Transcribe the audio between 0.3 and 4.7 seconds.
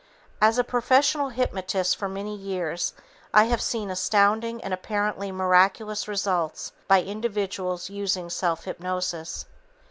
As a professional hypnotist for many years, I have seen astounding